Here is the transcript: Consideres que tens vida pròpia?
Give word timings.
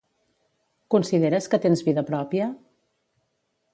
Consideres 0.95 1.49
que 1.51 1.61
tens 1.67 1.85
vida 1.91 2.05
pròpia? 2.11 2.49